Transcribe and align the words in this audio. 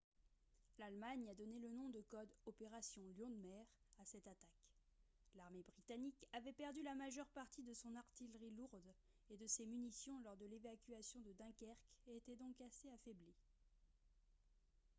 l’allemagne 0.79 1.29
a 1.29 1.35
donné 1.35 1.59
le 1.59 1.69
nom 1.69 1.87
de 1.89 2.01
code 2.09 2.33
«opération 2.47 3.03
lion 3.19 3.29
de 3.29 3.35
mer» 3.35 3.63
à 4.01 4.01
cette 4.05 4.25
attaque. 4.25 4.65
l’armée 5.35 5.61
britannique 5.61 6.25
avait 6.33 6.53
perdu 6.53 6.81
la 6.81 6.95
majeure 6.95 7.27
partie 7.35 7.61
de 7.61 7.73
son 7.75 7.95
artillerie 7.95 8.49
lourde 8.57 8.81
et 9.29 9.37
de 9.37 9.45
ses 9.45 9.67
munitions 9.67 10.19
lors 10.21 10.37
de 10.37 10.47
l’évacuation 10.47 11.19
de 11.19 11.31
dunkerque 11.33 11.87
et 12.07 12.15
était 12.17 12.35
donc 12.35 12.59
assez 12.61 12.89
affaiblie 12.89 13.35